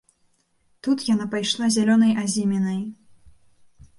Тут 0.85 1.03
яна 1.13 1.27
пайшла 1.35 1.65
зялёнай 1.75 2.13
азімінай. 2.23 2.79